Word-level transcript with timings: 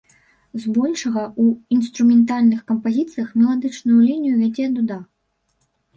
Збольшага 0.61 1.23
ў 1.41 1.45
інструментальных 1.77 2.59
кампазіцыях 2.71 3.29
меладычную 3.43 3.99
лінію 4.09 4.35
вядзе 4.41 4.65
дуда. 4.79 4.99